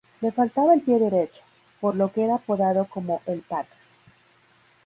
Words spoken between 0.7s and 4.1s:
el pie derecho, por lo que era apodado como "El Patas".